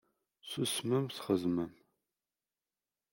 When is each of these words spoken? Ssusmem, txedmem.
Ssusmem, 0.43 1.05
txedmem. 1.07 1.73